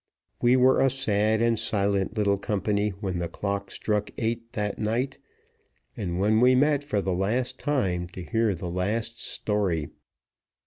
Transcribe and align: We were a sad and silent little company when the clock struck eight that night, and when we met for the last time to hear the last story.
We 0.41 0.55
were 0.55 0.79
a 0.81 0.89
sad 0.89 1.43
and 1.43 1.59
silent 1.59 2.17
little 2.17 2.39
company 2.39 2.89
when 3.01 3.19
the 3.19 3.27
clock 3.27 3.69
struck 3.69 4.09
eight 4.17 4.53
that 4.53 4.79
night, 4.79 5.19
and 5.95 6.17
when 6.19 6.39
we 6.39 6.55
met 6.55 6.83
for 6.83 7.03
the 7.03 7.13
last 7.13 7.59
time 7.59 8.07
to 8.07 8.23
hear 8.23 8.55
the 8.55 8.67
last 8.71 9.21
story. 9.21 9.91